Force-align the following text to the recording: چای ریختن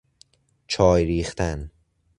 چای 0.67 1.05
ریختن 1.05 1.71